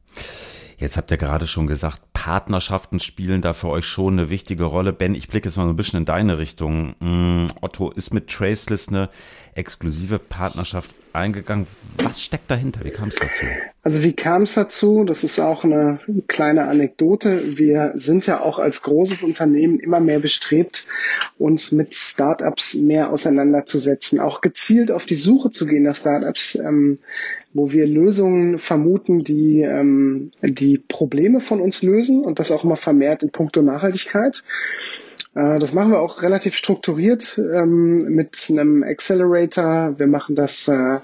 Jetzt 0.81 0.97
habt 0.97 1.11
ihr 1.11 1.19
gerade 1.19 1.47
schon 1.47 1.67
gesagt, 1.67 2.00
Partnerschaften 2.15 3.00
spielen 3.00 3.43
da 3.43 3.53
für 3.53 3.69
euch 3.69 3.85
schon 3.85 4.15
eine 4.15 4.31
wichtige 4.31 4.65
Rolle. 4.65 4.94
Ben, 4.94 5.15
ich 5.15 5.29
blicke 5.29 5.47
jetzt 5.47 5.59
mal 5.59 5.69
ein 5.69 5.76
bisschen 5.76 5.99
in 5.99 6.05
deine 6.07 6.38
Richtung. 6.38 6.95
Mm, 7.00 7.49
Otto 7.61 7.90
ist 7.90 8.14
mit 8.14 8.31
Traceless 8.31 8.88
eine 8.88 9.11
exklusive 9.55 10.19
Partnerschaft 10.19 10.95
eingegangen. 11.12 11.67
Was 11.99 12.23
steckt 12.23 12.50
dahinter? 12.50 12.85
Wie 12.85 12.90
kam 12.90 13.09
es 13.09 13.17
dazu? 13.17 13.47
Also 13.83 14.02
wie 14.02 14.12
kam 14.12 14.43
es 14.43 14.55
dazu? 14.55 15.05
Das 15.05 15.25
ist 15.25 15.38
auch 15.38 15.64
eine 15.64 16.00
kleine 16.29 16.64
Anekdote. 16.64 17.59
Wir 17.59 17.93
sind 17.95 18.26
ja 18.26 18.40
auch 18.40 18.59
als 18.59 18.83
großes 18.83 19.23
Unternehmen 19.23 19.81
immer 19.81 20.00
mehr 20.00 20.19
bestrebt, 20.19 20.87
uns 21.38 21.73
mit 21.73 21.95
Startups 21.95 22.75
mehr 22.75 23.11
auseinanderzusetzen, 23.11 24.21
auch 24.21 24.40
gezielt 24.40 24.90
auf 24.90 25.07
die 25.07 25.14
Suche 25.14 25.50
zu 25.50 25.67
gehen 25.67 25.85
nach 25.85 25.97
Startups, 25.97 26.55
ähm, 26.55 26.99
wo 27.52 27.73
wir 27.73 27.87
Lösungen 27.87 28.59
vermuten, 28.59 29.25
die 29.25 29.62
ähm, 29.62 30.33
die 30.43 30.79
Probleme 30.79 31.40
von 31.40 31.61
uns 31.61 31.83
lösen 31.83 32.25
und 32.25 32.38
das 32.38 32.50
auch 32.52 32.64
immer 32.64 32.76
vermehrt 32.76 33.23
in 33.23 33.31
puncto 33.31 33.62
Nachhaltigkeit. 33.62 34.45
Äh, 35.35 35.59
das 35.59 35.75
machen 35.75 35.93
wir 35.93 36.01
auch 36.01 36.23
relativ 36.23 36.57
strukturiert 36.57 37.39
ähm, 37.39 38.15
mit 38.15 38.47
einem 38.51 38.83
Accelerator. 38.83 39.99
Wir 39.99 40.07
machen 40.07 40.35
das 40.35 40.69
äh, 40.69 41.01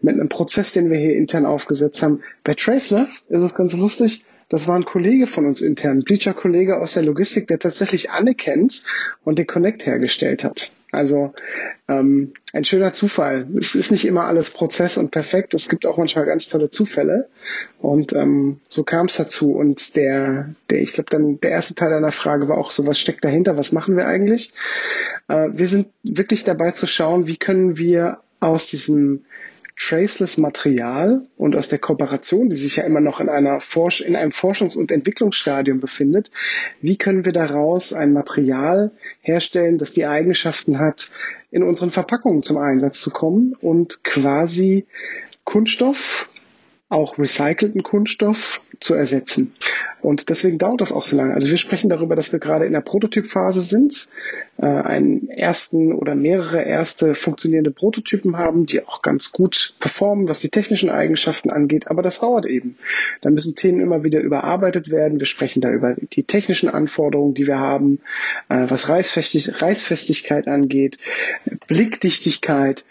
mit 0.00 0.14
einem 0.14 0.28
Prozess, 0.28 0.72
den 0.72 0.90
wir 0.90 0.98
hier 0.98 1.16
intern 1.16 1.46
aufgesetzt 1.46 2.02
haben. 2.02 2.22
Bei 2.44 2.54
Traceless 2.54 3.26
ist 3.28 3.42
es 3.42 3.54
ganz 3.54 3.72
lustig. 3.74 4.24
Das 4.48 4.66
war 4.66 4.76
ein 4.76 4.86
Kollege 4.86 5.26
von 5.26 5.44
uns 5.44 5.60
intern, 5.60 6.04
Bleacher-Kollege 6.04 6.80
aus 6.80 6.94
der 6.94 7.02
Logistik, 7.02 7.48
der 7.48 7.58
tatsächlich 7.58 8.10
Anne 8.10 8.34
kennt 8.34 8.82
und 9.22 9.38
den 9.38 9.46
Connect 9.46 9.84
hergestellt 9.84 10.42
hat. 10.42 10.72
Also 10.98 11.32
ähm, 11.86 12.32
ein 12.52 12.64
schöner 12.64 12.92
Zufall. 12.92 13.46
Es 13.56 13.76
ist 13.76 13.92
nicht 13.92 14.04
immer 14.04 14.24
alles 14.24 14.50
Prozess 14.50 14.96
und 14.96 15.12
perfekt. 15.12 15.54
Es 15.54 15.68
gibt 15.68 15.86
auch 15.86 15.96
manchmal 15.96 16.26
ganz 16.26 16.48
tolle 16.48 16.70
Zufälle. 16.70 17.28
Und 17.78 18.12
ähm, 18.14 18.58
so 18.68 18.82
kam 18.82 19.06
es 19.06 19.14
dazu. 19.14 19.52
Und 19.52 19.94
der, 19.94 20.56
der, 20.70 20.80
ich 20.80 20.94
glaube, 20.94 21.08
dann 21.10 21.38
der 21.40 21.52
erste 21.52 21.76
Teil 21.76 21.90
deiner 21.90 22.10
Frage 22.10 22.48
war 22.48 22.58
auch 22.58 22.72
so, 22.72 22.84
was 22.84 22.98
steckt 22.98 23.24
dahinter? 23.24 23.56
Was 23.56 23.70
machen 23.70 23.96
wir 23.96 24.08
eigentlich? 24.08 24.52
Äh, 25.28 25.50
wir 25.52 25.68
sind 25.68 25.86
wirklich 26.02 26.42
dabei 26.42 26.72
zu 26.72 26.88
schauen, 26.88 27.28
wie 27.28 27.36
können 27.36 27.78
wir 27.78 28.18
aus 28.40 28.66
diesem 28.66 29.24
traceless 29.78 30.38
Material 30.38 31.22
und 31.36 31.54
aus 31.54 31.68
der 31.68 31.78
Kooperation, 31.78 32.48
die 32.48 32.56
sich 32.56 32.76
ja 32.76 32.84
immer 32.84 33.00
noch 33.00 33.20
in 33.20 33.28
einer 33.28 33.60
Forsch 33.60 34.00
in 34.00 34.16
einem 34.16 34.32
Forschungs- 34.32 34.76
und 34.76 34.90
Entwicklungsstadium 34.90 35.80
befindet, 35.80 36.30
wie 36.80 36.96
können 36.96 37.24
wir 37.24 37.32
daraus 37.32 37.92
ein 37.92 38.12
Material 38.12 38.90
herstellen, 39.20 39.78
das 39.78 39.92
die 39.92 40.06
Eigenschaften 40.06 40.78
hat, 40.78 41.10
in 41.50 41.62
unseren 41.62 41.90
Verpackungen 41.90 42.42
zum 42.42 42.58
Einsatz 42.58 43.00
zu 43.00 43.10
kommen 43.10 43.54
und 43.60 44.02
quasi 44.02 44.86
Kunststoff, 45.44 46.28
auch 46.88 47.18
recycelten 47.18 47.82
Kunststoff 47.82 48.60
zu 48.80 48.94
ersetzen. 48.94 49.54
Und 50.00 50.28
deswegen 50.28 50.58
dauert 50.58 50.80
das 50.80 50.92
auch 50.92 51.02
so 51.02 51.16
lange. 51.16 51.34
Also 51.34 51.50
wir 51.50 51.56
sprechen 51.56 51.90
darüber, 51.90 52.14
dass 52.14 52.32
wir 52.32 52.38
gerade 52.38 52.66
in 52.66 52.72
der 52.72 52.80
Prototypphase 52.80 53.62
sind, 53.62 54.08
äh, 54.58 54.66
einen 54.66 55.28
ersten 55.28 55.92
oder 55.92 56.14
mehrere 56.14 56.62
erste 56.62 57.14
funktionierende 57.14 57.72
Prototypen 57.72 58.36
haben, 58.36 58.66
die 58.66 58.86
auch 58.86 59.02
ganz 59.02 59.32
gut 59.32 59.74
performen, 59.80 60.28
was 60.28 60.38
die 60.38 60.50
technischen 60.50 60.90
Eigenschaften 60.90 61.50
angeht. 61.50 61.88
Aber 61.88 62.02
das 62.02 62.20
dauert 62.20 62.46
eben. 62.46 62.76
Da 63.20 63.30
müssen 63.30 63.56
Themen 63.56 63.80
immer 63.80 64.04
wieder 64.04 64.20
überarbeitet 64.20 64.90
werden. 64.90 65.18
Wir 65.18 65.26
sprechen 65.26 65.60
da 65.60 65.70
über 65.70 65.94
die 65.94 66.22
technischen 66.22 66.68
Anforderungen, 66.68 67.34
die 67.34 67.46
wir 67.46 67.58
haben, 67.58 68.00
äh, 68.48 68.66
was 68.68 68.88
Reißfestig 68.88 69.60
Reißfestigkeit 69.60 70.46
angeht, 70.46 70.98
Blickdichtigkeit 71.66 72.84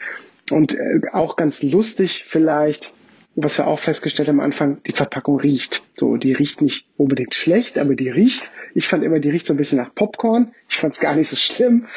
und 0.52 0.76
äh, 0.76 1.02
auch 1.14 1.36
ganz 1.36 1.64
lustig 1.64 2.26
vielleicht 2.28 2.94
was 3.38 3.58
wir 3.58 3.68
auch 3.68 3.80
festgestellt 3.80 4.28
haben 4.28 4.40
am 4.40 4.46
Anfang, 4.46 4.82
die 4.84 4.92
Verpackung 4.92 5.40
riecht. 5.40 5.84
So, 6.00 6.16
die 6.16 6.32
riecht 6.32 6.62
nicht 6.62 6.86
unbedingt 6.96 7.34
schlecht, 7.34 7.80
aber 7.80 7.96
die 7.96 8.10
riecht. 8.10 8.52
Ich 8.76 8.88
fand 8.88 9.04
immer, 9.04 9.20
die 9.20 9.32
riecht 9.32 9.48
so 9.48 9.54
ein 9.56 9.58
bisschen 9.58 9.80
nach 9.80 9.96
Popcorn. 9.96 10.52
Ich 10.70 10.78
fand 10.78 10.94
es 10.94 11.00
gar 11.00 11.16
nicht 11.16 11.28
so 11.28 11.36
schlimm. 11.36 11.88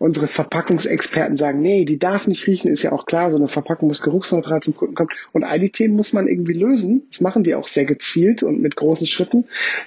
Unsere 0.00 0.26
Verpackungsexperten 0.26 1.36
sagen, 1.36 1.60
nee, 1.60 1.84
die 1.84 2.00
darf 2.00 2.26
nicht 2.26 2.48
riechen, 2.48 2.68
ist 2.68 2.82
ja 2.82 2.90
auch 2.90 3.06
klar. 3.06 3.30
So 3.30 3.36
eine 3.36 3.46
Verpackung 3.46 3.86
muss 3.86 4.02
geruchsneutral 4.02 4.60
zum 4.60 4.74
Kunden 4.74 4.96
kommen. 4.96 5.10
Und 5.30 5.44
all 5.44 5.60
die 5.60 5.70
Themen 5.70 5.94
muss 5.94 6.12
man 6.12 6.26
irgendwie 6.26 6.54
lösen. 6.54 7.04
Das 7.10 7.20
machen 7.20 7.44
die 7.44 7.54
auch 7.54 7.68
sehr 7.68 7.84
gezielt 7.84 8.42
und 8.42 8.60
mit 8.60 8.74
großen 8.74 9.06
Schritten. 9.06 9.44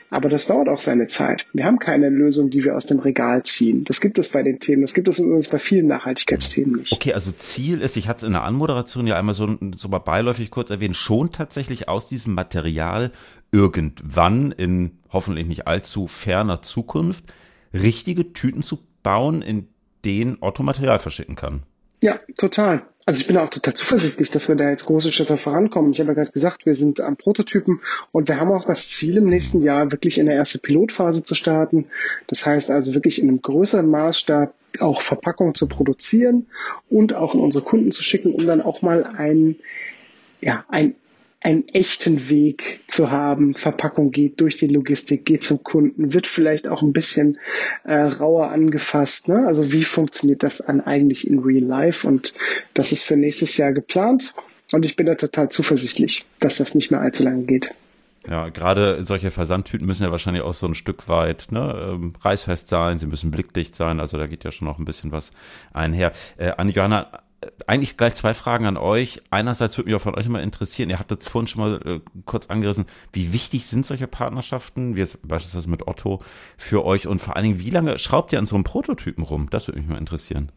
Aber 0.10 0.30
das 0.30 0.48
dauert 0.48 0.70
auch 0.70 0.80
seine 0.80 1.08
Zeit. 1.08 1.46
Wir 1.52 1.66
haben 1.66 1.80
keine 1.80 2.08
Lösung, 2.08 2.50
die 2.50 2.64
wir 2.64 2.74
aus 2.74 2.86
dem 2.86 3.00
Regal 3.00 3.44
ziehen. 3.44 3.84
Das 3.84 4.00
gibt 4.00 4.18
es 4.18 4.30
bei 4.30 4.44
den 4.44 4.60
Themen. 4.60 4.82
Das 4.82 4.94
gibt 4.94 5.10
es 5.10 5.20
übrigens 5.20 5.50
bei 5.50 5.60
vielen 5.60 5.88
Nachhaltigkeitsthemen 5.88 6.80
nicht. 6.80 6.94
Okay, 6.94 7.12
also 7.12 7.34
Ziel 7.34 7.82
ist, 7.82 7.98
ich 7.98 8.08
hatte 8.08 8.20
es 8.20 8.24
in 8.24 8.32
der 8.32 8.44
Anmoderation 8.44 9.08
ja 9.08 9.18
einmal 9.18 9.36
so, 9.36 9.58
so 9.76 9.90
mal 9.90 10.00
beiläufig 10.00 10.52
kurz 10.52 10.70
erwähnt, 10.70 10.96
schon 10.96 11.34
tatsächlich 11.34 11.90
aus 11.90 12.08
diesem 12.08 12.34
Material 12.34 13.12
irgendwann 13.52 14.52
in 14.52 15.00
hoffentlich 15.10 15.48
nicht 15.48 15.68
allzu 15.68 16.08
ferner 16.08 16.62
Zukunft 16.62 17.26
richtige 17.74 18.34
Tüten 18.34 18.64
zu 18.64 18.80
bauen, 19.04 19.42
in 19.42 19.68
denen 20.06 20.38
Otto 20.42 20.64
Material 20.64 21.00
verschicken 21.00 21.36
kann. 21.36 21.64
Ja, 22.04 22.20
total. 22.38 22.84
Also 23.06 23.22
ich 23.22 23.28
bin 23.28 23.38
auch 23.38 23.50
total 23.50 23.74
zuversichtlich, 23.74 24.32
dass 24.32 24.50
wir 24.50 24.56
da 24.56 24.70
jetzt 24.70 24.86
große 24.86 25.14
Schritte 25.14 25.38
vorankommen. 25.38 25.94
Ich 25.94 26.00
habe 26.00 26.10
ja 26.10 26.16
gerade 26.16 26.32
gesagt, 26.32 26.66
wir 26.66 26.76
sind 26.76 27.00
am 27.00 27.16
Prototypen 27.16 27.80
und 28.12 28.28
wir 28.28 28.38
haben 28.38 28.52
auch 28.52 28.66
das 28.66 28.90
Ziel, 28.90 29.18
im 29.18 29.30
nächsten 29.30 29.62
Jahr 29.62 29.92
wirklich 29.92 30.18
in 30.18 30.26
der 30.26 30.36
erste 30.36 30.60
Pilotphase 30.60 31.24
zu 31.24 31.34
starten. 31.34 31.86
Das 32.28 32.46
heißt 32.46 32.70
also 32.70 32.94
wirklich 32.94 33.20
in 33.20 33.30
einem 33.30 33.42
größeren 33.42 33.90
Maßstab 33.90 34.54
auch 34.82 35.02
Verpackungen 35.02 35.56
zu 35.56 35.68
produzieren 35.68 36.48
und 36.90 37.14
auch 37.14 37.34
in 37.34 37.40
unsere 37.40 37.64
Kunden 37.64 37.94
zu 37.94 38.04
schicken, 38.04 38.34
um 38.34 38.46
dann 38.46 38.62
auch 38.62 38.82
mal 38.82 39.06
ein, 39.06 39.56
ja, 40.42 40.66
ein 40.68 40.96
einen 41.40 41.68
echten 41.68 42.30
Weg 42.30 42.82
zu 42.88 43.12
haben. 43.12 43.54
Verpackung 43.54 44.12
geht 44.12 44.42
durch 44.42 44.58
die 44.58 44.68
Logistik, 44.68 45.26
geht 45.26 45.44
zum 45.44 45.64
Kunden, 45.64 46.14
wird 46.14 46.28
vielleicht 46.28 46.68
auch 46.68 46.82
ein 46.82 46.94
bisschen 46.94 47.38
äh, 47.84 47.96
rauer 47.96 48.50
angefasst. 48.50 49.28
Ne? 49.28 49.46
Also 49.46 49.72
wie 49.72 49.84
funktioniert 49.84 50.44
das 50.44 50.62
an 50.62 50.82
eigentlich 50.82 51.28
in 51.28 51.40
Real 51.40 51.64
Life? 51.64 52.08
Und 52.08 52.34
das 52.74 52.92
ist 52.92 53.04
für 53.04 53.18
nächstes 53.18 53.58
Jahr 53.58 53.72
geplant. 53.72 54.34
Und 54.74 54.84
ich 54.84 54.96
bin 54.96 55.06
da 55.06 55.16
total 55.16 55.50
zuversichtlich, 55.50 56.26
dass 56.40 56.58
das 56.58 56.76
nicht 56.76 56.92
mehr 56.92 57.00
allzu 57.00 57.24
lange 57.24 57.44
geht. 57.44 57.72
Ja, 58.30 58.50
gerade 58.50 59.06
solche 59.06 59.32
Versandtüten 59.32 59.88
müssen 59.88 60.04
ja 60.04 60.12
wahrscheinlich 60.12 60.44
auch 60.44 60.54
so 60.54 60.68
ein 60.68 60.76
Stück 60.76 61.08
weit 61.08 61.48
ne, 61.52 61.94
ähm, 61.94 62.14
reißfest 62.20 62.68
sein, 62.68 63.00
sie 63.00 63.06
müssen 63.06 63.32
blickdicht 63.32 63.74
sein, 63.74 64.02
also 64.02 64.18
da 64.18 64.28
geht 64.28 64.44
ja 64.44 64.52
schon 64.52 64.68
noch 64.68 64.80
ein 64.80 64.86
bisschen 64.86 65.14
was 65.14 65.32
einher. 65.72 66.12
Äh, 66.36 66.52
Anne-Johanna, 66.58 67.22
eigentlich 67.68 67.98
gleich 67.98 68.16
zwei 68.16 68.34
Fragen 68.34 68.66
an 68.66 68.78
euch. 68.78 69.22
Einerseits 69.30 69.78
würde 69.78 69.90
mich 69.90 69.96
auch 69.96 70.02
von 70.02 70.16
euch 70.16 70.26
immer 70.26 70.42
interessieren, 70.42 70.90
ihr 70.90 71.00
habt 71.00 71.12
jetzt 71.12 71.30
vorhin 71.30 71.48
schon 71.48 71.62
mal 71.62 71.82
äh, 71.86 72.00
kurz 72.26 72.48
angerissen, 72.48 72.86
wie 73.14 73.32
wichtig 73.34 73.66
sind 73.68 73.86
solche 73.86 74.08
Partnerschaften, 74.08 74.96
wie 74.96 75.02
jetzt 75.02 75.20
beispielsweise 75.22 75.70
mit 75.70 75.88
Otto, 75.88 76.20
für 76.58 76.84
euch 76.84 77.08
und 77.08 77.20
vor 77.20 77.36
allen 77.36 77.46
Dingen, 77.46 77.60
wie 77.60 77.70
lange 77.70 78.00
schraubt 78.00 78.34
ihr 78.34 78.40
an 78.40 78.48
so 78.48 78.56
einem 78.56 78.64
Prototypen 78.64 79.24
rum? 79.24 79.50
Das 79.52 79.68
würde 79.68 79.80
mich 79.80 79.90
mal 79.90 79.98
interessieren. 79.98 80.52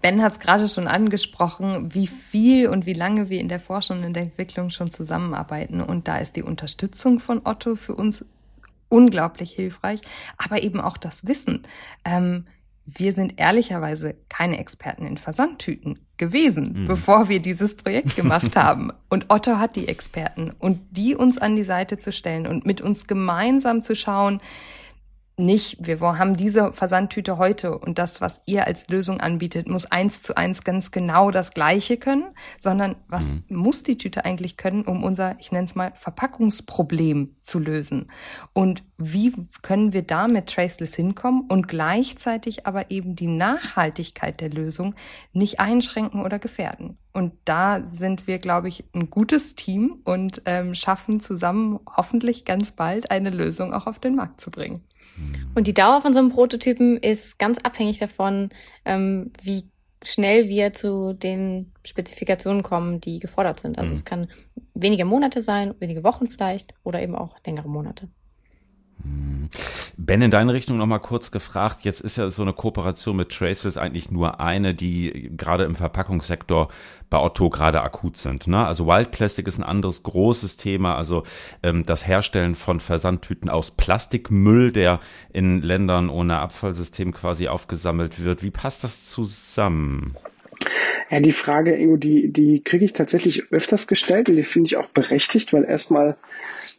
Ben 0.00 0.22
hat 0.22 0.32
es 0.32 0.38
gerade 0.38 0.68
schon 0.68 0.86
angesprochen, 0.86 1.92
wie 1.92 2.06
viel 2.06 2.68
und 2.68 2.86
wie 2.86 2.92
lange 2.92 3.30
wir 3.30 3.40
in 3.40 3.48
der 3.48 3.58
Forschung 3.58 3.98
und 3.98 4.04
in 4.04 4.12
der 4.12 4.22
Entwicklung 4.22 4.70
schon 4.70 4.90
zusammenarbeiten. 4.90 5.80
Und 5.80 6.06
da 6.06 6.18
ist 6.18 6.36
die 6.36 6.44
Unterstützung 6.44 7.18
von 7.18 7.40
Otto 7.44 7.74
für 7.74 7.94
uns 7.96 8.24
unglaublich 8.88 9.52
hilfreich, 9.52 10.00
aber 10.36 10.62
eben 10.62 10.80
auch 10.80 10.98
das 10.98 11.26
Wissen. 11.26 11.62
Ähm, 12.04 12.44
wir 12.84 13.12
sind 13.12 13.38
ehrlicherweise 13.38 14.16
keine 14.28 14.58
Experten 14.58 15.06
in 15.06 15.16
Versandtüten 15.16 16.00
gewesen, 16.16 16.82
mhm. 16.82 16.86
bevor 16.88 17.28
wir 17.28 17.40
dieses 17.40 17.74
Projekt 17.76 18.16
gemacht 18.16 18.56
haben. 18.56 18.90
Und 19.08 19.26
Otto 19.28 19.58
hat 19.58 19.76
die 19.76 19.88
Experten 19.88 20.52
und 20.58 20.80
die 20.90 21.14
uns 21.14 21.38
an 21.38 21.56
die 21.56 21.62
Seite 21.62 21.98
zu 21.98 22.12
stellen 22.12 22.46
und 22.46 22.66
mit 22.66 22.80
uns 22.80 23.06
gemeinsam 23.06 23.82
zu 23.82 23.94
schauen, 23.94 24.40
nicht, 25.38 25.86
wir 25.86 26.00
haben 26.00 26.36
diese 26.36 26.72
Versandtüte 26.72 27.38
heute 27.38 27.78
und 27.78 27.98
das, 27.98 28.20
was 28.20 28.42
ihr 28.44 28.66
als 28.66 28.88
Lösung 28.88 29.20
anbietet, 29.20 29.66
muss 29.66 29.86
eins 29.86 30.22
zu 30.22 30.36
eins 30.36 30.62
ganz 30.62 30.90
genau 30.90 31.30
das 31.30 31.52
Gleiche 31.52 31.96
können, 31.96 32.24
sondern 32.58 32.96
was 33.08 33.40
mhm. 33.48 33.56
muss 33.56 33.82
die 33.82 33.96
Tüte 33.96 34.24
eigentlich 34.24 34.58
können, 34.58 34.82
um 34.82 35.02
unser, 35.02 35.38
ich 35.40 35.50
nenne 35.50 35.64
es 35.64 35.74
mal, 35.74 35.92
Verpackungsproblem 35.94 37.36
zu 37.42 37.58
lösen? 37.58 38.08
Und 38.52 38.84
wie 38.98 39.32
können 39.62 39.92
wir 39.94 40.02
da 40.02 40.28
mit 40.28 40.48
Traceless 40.48 40.94
hinkommen 40.94 41.44
und 41.48 41.66
gleichzeitig 41.66 42.66
aber 42.66 42.90
eben 42.90 43.16
die 43.16 43.26
Nachhaltigkeit 43.26 44.40
der 44.40 44.50
Lösung 44.50 44.94
nicht 45.32 45.60
einschränken 45.60 46.22
oder 46.22 46.38
gefährden? 46.38 46.98
Und 47.14 47.34
da 47.44 47.84
sind 47.84 48.26
wir, 48.26 48.38
glaube 48.38 48.68
ich, 48.68 48.84
ein 48.94 49.10
gutes 49.10 49.54
Team 49.54 50.00
und 50.04 50.42
ähm, 50.46 50.74
schaffen 50.74 51.20
zusammen 51.20 51.80
hoffentlich 51.96 52.44
ganz 52.44 52.72
bald 52.72 53.10
eine 53.10 53.30
Lösung 53.30 53.74
auch 53.74 53.86
auf 53.86 53.98
den 53.98 54.14
Markt 54.14 54.40
zu 54.40 54.50
bringen. 54.50 54.82
Und 55.54 55.66
die 55.66 55.74
Dauer 55.74 56.00
von 56.00 56.12
so 56.12 56.18
einem 56.18 56.30
Prototypen 56.30 56.96
ist 56.96 57.38
ganz 57.38 57.58
abhängig 57.58 57.98
davon, 57.98 58.50
ähm, 58.84 59.30
wie 59.42 59.70
schnell 60.02 60.48
wir 60.48 60.72
zu 60.72 61.12
den 61.12 61.72
Spezifikationen 61.84 62.62
kommen, 62.62 63.00
die 63.00 63.18
gefordert 63.18 63.60
sind. 63.60 63.78
Also 63.78 63.90
mhm. 63.90 63.94
es 63.94 64.04
kann 64.04 64.28
wenige 64.74 65.04
Monate 65.04 65.40
sein, 65.40 65.74
wenige 65.78 66.02
Wochen 66.02 66.28
vielleicht 66.28 66.74
oder 66.82 67.00
eben 67.02 67.14
auch 67.14 67.36
längere 67.46 67.68
Monate. 67.68 68.08
Ben, 69.96 70.22
in 70.22 70.30
deine 70.30 70.52
Richtung 70.52 70.76
nochmal 70.78 71.00
kurz 71.00 71.30
gefragt. 71.30 71.80
Jetzt 71.82 72.00
ist 72.00 72.16
ja 72.16 72.30
so 72.30 72.42
eine 72.42 72.52
Kooperation 72.52 73.16
mit 73.16 73.30
Traceless 73.30 73.76
eigentlich 73.76 74.10
nur 74.10 74.40
eine, 74.40 74.74
die 74.74 75.30
gerade 75.36 75.64
im 75.64 75.74
Verpackungssektor 75.74 76.68
bei 77.10 77.18
Otto 77.18 77.50
gerade 77.50 77.82
akut 77.82 78.16
sind. 78.16 78.46
Ne? 78.46 78.64
Also 78.64 78.86
Wild 78.86 79.10
Plastic 79.10 79.46
ist 79.48 79.58
ein 79.58 79.64
anderes 79.64 80.02
großes 80.02 80.56
Thema. 80.56 80.96
Also 80.96 81.24
ähm, 81.62 81.84
das 81.84 82.06
Herstellen 82.06 82.54
von 82.54 82.80
Versandtüten 82.80 83.50
aus 83.50 83.72
Plastikmüll, 83.72 84.72
der 84.72 85.00
in 85.32 85.60
Ländern 85.60 86.08
ohne 86.08 86.38
Abfallsystem 86.38 87.12
quasi 87.12 87.48
aufgesammelt 87.48 88.24
wird. 88.24 88.42
Wie 88.42 88.50
passt 88.50 88.84
das 88.84 89.10
zusammen? 89.10 90.14
Ja, 91.10 91.20
die 91.20 91.32
Frage, 91.32 91.74
Ingo, 91.74 91.96
die, 91.96 92.32
die 92.32 92.62
kriege 92.62 92.84
ich 92.84 92.92
tatsächlich 92.92 93.52
öfters 93.52 93.86
gestellt 93.86 94.28
und 94.28 94.36
die 94.36 94.42
finde 94.42 94.66
ich 94.66 94.76
auch 94.76 94.88
berechtigt, 94.88 95.52
weil 95.52 95.64
erstmal 95.64 96.16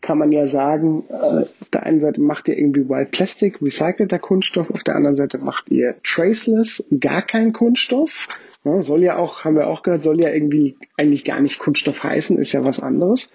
kann 0.01 0.17
man 0.17 0.31
ja 0.31 0.47
sagen, 0.47 1.03
äh, 1.09 1.13
auf 1.13 1.69
der 1.71 1.83
einen 1.83 1.99
Seite 1.99 2.21
macht 2.21 2.47
ihr 2.47 2.57
irgendwie 2.57 2.89
Wild 2.89 3.11
Plastic, 3.11 3.61
recycelter 3.61 4.19
Kunststoff, 4.19 4.69
auf 4.69 4.83
der 4.83 4.95
anderen 4.95 5.15
Seite 5.15 5.37
macht 5.37 5.69
ihr 5.69 5.95
Traceless, 6.03 6.85
gar 6.99 7.21
kein 7.21 7.53
Kunststoff. 7.53 8.27
Ja, 8.63 8.81
soll 8.81 9.03
ja 9.03 9.17
auch, 9.17 9.43
haben 9.43 9.55
wir 9.55 9.67
auch 9.67 9.83
gehört, 9.83 10.03
soll 10.03 10.21
ja 10.21 10.29
irgendwie 10.29 10.77
eigentlich 10.97 11.25
gar 11.25 11.41
nicht 11.41 11.59
Kunststoff 11.59 12.03
heißen, 12.03 12.37
ist 12.37 12.53
ja 12.53 12.63
was 12.63 12.79
anderes. 12.79 13.33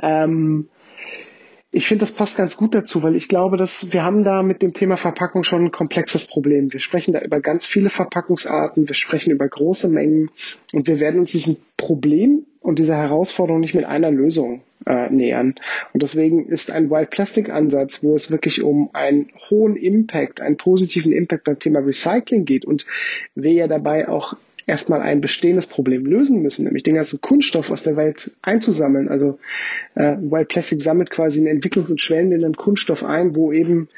Ähm, 0.00 0.68
ich 1.74 1.88
finde, 1.88 2.04
das 2.04 2.12
passt 2.12 2.36
ganz 2.36 2.56
gut 2.56 2.72
dazu, 2.72 3.02
weil 3.02 3.16
ich 3.16 3.26
glaube, 3.26 3.56
dass 3.56 3.92
wir 3.92 4.04
haben 4.04 4.22
da 4.22 4.44
mit 4.44 4.62
dem 4.62 4.74
Thema 4.74 4.96
Verpackung 4.96 5.42
schon 5.42 5.64
ein 5.64 5.70
komplexes 5.72 6.28
Problem. 6.28 6.72
Wir 6.72 6.78
sprechen 6.78 7.12
da 7.12 7.20
über 7.20 7.40
ganz 7.40 7.66
viele 7.66 7.90
Verpackungsarten, 7.90 8.88
wir 8.88 8.94
sprechen 8.94 9.32
über 9.32 9.48
große 9.48 9.88
Mengen 9.88 10.30
und 10.72 10.86
wir 10.86 11.00
werden 11.00 11.20
uns 11.20 11.32
diesem 11.32 11.56
Problem 11.76 12.46
und 12.60 12.78
dieser 12.78 12.96
Herausforderung 12.96 13.60
nicht 13.60 13.74
mit 13.74 13.84
einer 13.84 14.12
Lösung 14.12 14.62
äh, 14.86 15.10
nähern. 15.10 15.56
Und 15.92 16.04
deswegen 16.04 16.46
ist 16.46 16.70
ein 16.70 16.90
Wild 16.90 17.10
Plastic 17.10 17.50
Ansatz, 17.50 18.04
wo 18.04 18.14
es 18.14 18.30
wirklich 18.30 18.62
um 18.62 18.90
einen 18.92 19.30
hohen 19.50 19.74
Impact, 19.74 20.40
einen 20.40 20.56
positiven 20.56 21.10
Impact 21.10 21.42
beim 21.42 21.58
Thema 21.58 21.80
Recycling 21.80 22.44
geht 22.44 22.64
und 22.64 22.86
wir 23.34 23.52
ja 23.52 23.66
dabei 23.66 24.08
auch 24.08 24.36
erstmal 24.66 25.02
ein 25.02 25.20
bestehendes 25.20 25.66
Problem 25.66 26.06
lösen 26.06 26.42
müssen, 26.42 26.64
nämlich 26.64 26.82
den 26.82 26.94
ganzen 26.94 27.20
Kunststoff 27.20 27.70
aus 27.70 27.82
der 27.82 27.96
Welt 27.96 28.32
einzusammeln. 28.42 29.08
Also 29.08 29.38
äh, 29.94 30.16
Wild 30.18 30.48
Plastic 30.48 30.80
sammelt 30.80 31.10
quasi 31.10 31.40
einen 31.40 31.60
Entwicklungs- 31.60 31.90
und 31.90 32.00
schwellenden 32.00 32.56
Kunststoff 32.56 33.04
ein, 33.04 33.36
wo 33.36 33.52
eben 33.52 33.88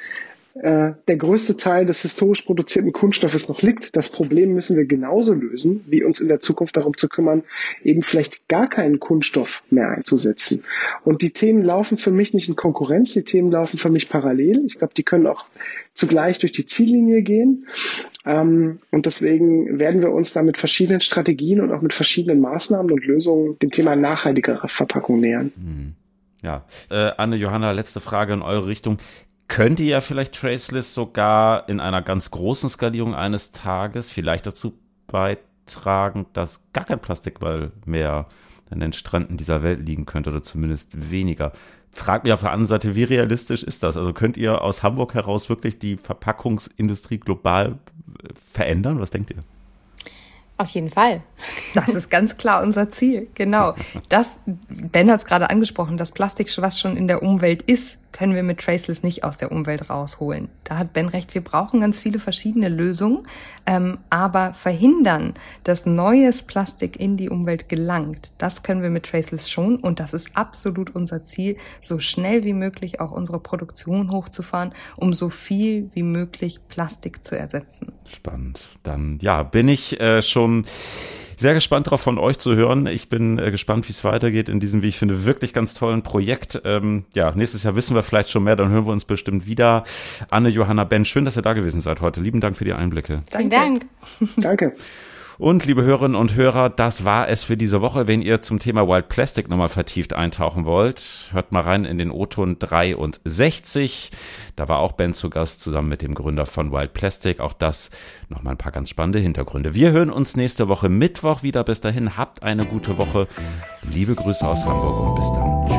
äh, 0.62 0.94
der 1.06 1.16
größte 1.16 1.56
Teil 1.56 1.84
des 1.84 2.00
historisch 2.02 2.42
produzierten 2.42 2.92
Kunststoffes 2.92 3.48
noch 3.48 3.60
liegt. 3.60 3.94
Das 3.94 4.08
Problem 4.08 4.54
müssen 4.54 4.76
wir 4.76 4.86
genauso 4.86 5.34
lösen, 5.34 5.84
wie 5.86 6.02
uns 6.02 6.20
in 6.20 6.28
der 6.28 6.40
Zukunft 6.40 6.76
darum 6.76 6.96
zu 6.96 7.08
kümmern, 7.08 7.42
eben 7.84 8.02
vielleicht 8.02 8.48
gar 8.48 8.66
keinen 8.68 8.98
Kunststoff 8.98 9.62
mehr 9.70 9.90
einzusetzen. 9.90 10.64
Und 11.04 11.20
die 11.20 11.30
Themen 11.30 11.62
laufen 11.62 11.98
für 11.98 12.10
mich 12.10 12.32
nicht 12.32 12.48
in 12.48 12.56
Konkurrenz, 12.56 13.12
die 13.12 13.24
Themen 13.24 13.50
laufen 13.50 13.78
für 13.78 13.90
mich 13.90 14.08
parallel. 14.08 14.64
Ich 14.66 14.78
glaube, 14.78 14.94
die 14.94 15.02
können 15.02 15.26
auch 15.26 15.44
zugleich 15.92 16.38
durch 16.38 16.52
die 16.52 16.64
Ziellinie 16.64 17.22
gehen. 17.22 17.66
Ähm, 18.24 18.78
und 18.90 19.04
deswegen 19.04 19.78
werden 19.78 20.02
wir 20.02 20.12
uns 20.12 20.32
da 20.32 20.42
mit 20.42 20.56
verschiedenen 20.56 21.02
Strategien 21.02 21.60
und 21.60 21.70
auch 21.72 21.82
mit 21.82 21.92
verschiedenen 21.92 22.40
Maßnahmen 22.40 22.90
und 22.90 23.04
Lösungen 23.04 23.58
dem 23.58 23.70
Thema 23.70 23.94
nachhaltigere 23.94 24.68
Verpackung 24.68 25.20
nähern. 25.20 25.52
Mhm. 25.56 25.94
Ja, 26.42 26.64
äh, 26.90 27.10
Anne, 27.16 27.36
Johanna, 27.36 27.72
letzte 27.72 28.00
Frage 28.00 28.32
in 28.32 28.42
eure 28.42 28.66
Richtung. 28.66 28.98
Könnt 29.48 29.78
ihr 29.80 29.86
ja 29.86 30.00
vielleicht 30.00 30.34
Traceless 30.34 30.92
sogar 30.92 31.68
in 31.68 31.80
einer 31.80 32.02
ganz 32.02 32.30
großen 32.30 32.68
Skalierung 32.68 33.14
eines 33.14 33.52
Tages 33.52 34.10
vielleicht 34.10 34.46
dazu 34.46 34.78
beitragen, 35.06 36.26
dass 36.32 36.64
gar 36.72 36.84
kein 36.84 37.00
Plastikball 37.00 37.72
mehr 37.84 38.26
an 38.70 38.80
den 38.80 38.92
Stränden 38.92 39.36
dieser 39.36 39.62
Welt 39.62 39.86
liegen 39.86 40.06
könnte 40.06 40.30
oder 40.30 40.42
zumindest 40.42 41.10
weniger. 41.10 41.52
Fragt 41.92 42.24
mich 42.24 42.32
auf 42.32 42.40
der 42.40 42.50
anderen 42.50 42.66
Seite, 42.66 42.94
wie 42.94 43.04
realistisch 43.04 43.62
ist 43.62 43.82
das? 43.82 43.96
Also 43.96 44.12
könnt 44.12 44.36
ihr 44.36 44.62
aus 44.62 44.82
Hamburg 44.82 45.14
heraus 45.14 45.48
wirklich 45.48 45.78
die 45.78 45.96
Verpackungsindustrie 45.96 47.18
global 47.18 47.78
verändern? 48.34 49.00
Was 49.00 49.10
denkt 49.10 49.30
ihr? 49.30 49.42
Auf 50.58 50.68
jeden 50.70 50.90
Fall. 50.90 51.22
Das 51.74 51.88
ist 51.88 52.08
ganz 52.08 52.38
klar 52.38 52.62
unser 52.62 52.88
Ziel. 52.88 53.28
Genau. 53.34 53.74
Das, 54.08 54.40
Ben 54.46 55.10
hat 55.10 55.20
es 55.20 55.26
gerade 55.26 55.50
angesprochen, 55.50 55.98
das 55.98 56.12
Plastik, 56.12 56.50
was 56.58 56.80
schon 56.80 56.96
in 56.96 57.08
der 57.08 57.22
Umwelt 57.22 57.62
ist, 57.62 57.98
können 58.16 58.34
wir 58.34 58.42
mit 58.42 58.60
Traceless 58.60 59.02
nicht 59.02 59.24
aus 59.24 59.36
der 59.36 59.52
Umwelt 59.52 59.90
rausholen. 59.90 60.48
Da 60.64 60.78
hat 60.78 60.94
Ben 60.94 61.08
recht, 61.08 61.34
wir 61.34 61.44
brauchen 61.44 61.80
ganz 61.80 61.98
viele 61.98 62.18
verschiedene 62.18 62.70
Lösungen, 62.70 63.24
ähm, 63.66 63.98
aber 64.08 64.54
verhindern, 64.54 65.34
dass 65.64 65.84
neues 65.84 66.42
Plastik 66.44 66.98
in 66.98 67.18
die 67.18 67.28
Umwelt 67.28 67.68
gelangt, 67.68 68.32
das 68.38 68.62
können 68.62 68.80
wir 68.80 68.88
mit 68.88 69.04
Traceless 69.04 69.50
schon 69.50 69.76
und 69.76 70.00
das 70.00 70.14
ist 70.14 70.34
absolut 70.34 70.94
unser 70.94 71.24
Ziel, 71.24 71.58
so 71.82 71.98
schnell 71.98 72.44
wie 72.44 72.54
möglich 72.54 73.00
auch 73.00 73.12
unsere 73.12 73.38
Produktion 73.38 74.10
hochzufahren, 74.10 74.72
um 74.96 75.12
so 75.12 75.28
viel 75.28 75.90
wie 75.92 76.02
möglich 76.02 76.60
Plastik 76.68 77.22
zu 77.22 77.36
ersetzen. 77.38 77.92
Spannend. 78.06 78.78
Dann 78.82 79.18
ja, 79.20 79.42
bin 79.42 79.68
ich 79.68 80.00
äh, 80.00 80.22
schon 80.22 80.64
sehr 81.36 81.54
gespannt 81.54 81.86
darauf 81.86 82.00
von 82.00 82.18
euch 82.18 82.38
zu 82.38 82.56
hören. 82.56 82.86
Ich 82.86 83.08
bin 83.08 83.38
äh, 83.38 83.50
gespannt, 83.50 83.88
wie 83.88 83.92
es 83.92 84.02
weitergeht 84.04 84.48
in 84.48 84.58
diesem, 84.58 84.82
wie 84.82 84.88
ich 84.88 84.98
finde, 84.98 85.24
wirklich 85.24 85.52
ganz 85.52 85.74
tollen 85.74 86.02
Projekt. 86.02 86.60
Ähm, 86.64 87.04
ja, 87.14 87.32
nächstes 87.32 87.62
Jahr 87.62 87.76
wissen 87.76 87.94
wir 87.94 88.02
vielleicht 88.02 88.30
schon 88.30 88.44
mehr, 88.44 88.56
dann 88.56 88.70
hören 88.70 88.86
wir 88.86 88.92
uns 88.92 89.04
bestimmt 89.04 89.46
wieder. 89.46 89.84
Anne, 90.30 90.48
Johanna, 90.48 90.84
Ben, 90.84 91.04
schön, 91.04 91.24
dass 91.24 91.36
ihr 91.36 91.42
da 91.42 91.52
gewesen 91.52 91.80
seid 91.80 92.00
heute. 92.00 92.20
Lieben 92.20 92.40
Dank 92.40 92.56
für 92.56 92.64
die 92.64 92.72
Einblicke. 92.72 93.20
Vielen 93.30 93.50
Dank. 93.50 93.86
Danke. 94.36 94.74
Und 95.38 95.66
liebe 95.66 95.82
Hörerinnen 95.82 96.16
und 96.16 96.34
Hörer, 96.34 96.70
das 96.70 97.04
war 97.04 97.28
es 97.28 97.44
für 97.44 97.58
diese 97.58 97.82
Woche. 97.82 98.06
Wenn 98.06 98.22
ihr 98.22 98.40
zum 98.40 98.58
Thema 98.58 98.88
Wild 98.88 99.10
Plastic 99.10 99.50
nochmal 99.50 99.68
vertieft 99.68 100.14
eintauchen 100.14 100.64
wollt, 100.64 101.28
hört 101.32 101.52
mal 101.52 101.60
rein 101.60 101.84
in 101.84 101.98
den 101.98 102.10
O-Ton 102.10 102.58
63. 102.58 104.10
Da 104.56 104.68
war 104.68 104.78
auch 104.78 104.92
Ben 104.92 105.12
zu 105.12 105.28
Gast 105.28 105.60
zusammen 105.60 105.90
mit 105.90 106.00
dem 106.00 106.14
Gründer 106.14 106.46
von 106.46 106.72
Wild 106.72 106.94
Plastic. 106.94 107.40
Auch 107.40 107.52
das 107.52 107.90
nochmal 108.30 108.54
ein 108.54 108.58
paar 108.58 108.72
ganz 108.72 108.88
spannende 108.88 109.18
Hintergründe. 109.18 109.74
Wir 109.74 109.90
hören 109.90 110.10
uns 110.10 110.36
nächste 110.36 110.68
Woche 110.68 110.88
Mittwoch 110.88 111.42
wieder. 111.42 111.64
Bis 111.64 111.82
dahin 111.82 112.16
habt 112.16 112.42
eine 112.42 112.64
gute 112.64 112.96
Woche. 112.96 113.28
Liebe 113.82 114.14
Grüße 114.14 114.46
aus 114.46 114.64
Hamburg 114.64 115.00
und 115.00 115.16
bis 115.16 115.32
dann. 115.32 115.75